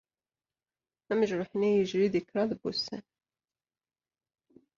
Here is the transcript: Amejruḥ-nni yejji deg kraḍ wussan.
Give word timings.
Amejruḥ-nni 1.11 1.69
yejji 1.75 2.07
deg 2.13 2.25
kraḍ 2.25 2.51
wussan. 2.59 3.05